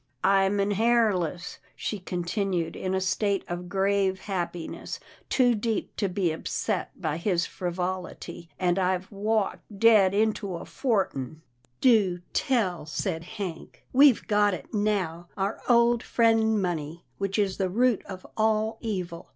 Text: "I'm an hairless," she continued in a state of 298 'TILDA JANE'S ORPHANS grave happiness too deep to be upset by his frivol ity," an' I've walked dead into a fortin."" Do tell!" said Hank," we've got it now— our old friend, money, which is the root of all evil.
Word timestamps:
"I'm 0.39 0.59
an 0.59 0.71
hairless," 0.71 1.59
she 1.75 1.99
continued 1.99 2.75
in 2.75 2.95
a 2.95 2.99
state 2.99 3.43
of 3.47 3.69
298 3.69 3.69
'TILDA 3.69 3.69
JANE'S 3.69 3.69
ORPHANS 3.69 4.19
grave 4.19 4.35
happiness 4.35 4.99
too 5.29 5.53
deep 5.53 5.95
to 5.97 6.09
be 6.09 6.31
upset 6.31 6.99
by 6.99 7.17
his 7.17 7.45
frivol 7.45 8.09
ity," 8.11 8.49
an' 8.59 8.79
I've 8.79 9.11
walked 9.11 9.77
dead 9.77 10.15
into 10.15 10.55
a 10.55 10.65
fortin."" 10.65 11.43
Do 11.81 12.21
tell!" 12.33 12.83
said 13.03 13.25
Hank," 13.37 13.85
we've 13.93 14.25
got 14.25 14.55
it 14.55 14.73
now— 14.73 15.27
our 15.37 15.61
old 15.69 16.01
friend, 16.01 16.59
money, 16.59 17.05
which 17.19 17.37
is 17.37 17.57
the 17.57 17.69
root 17.69 18.03
of 18.07 18.25
all 18.35 18.79
evil. 18.81 19.29